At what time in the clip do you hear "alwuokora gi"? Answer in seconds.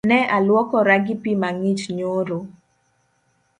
0.35-1.15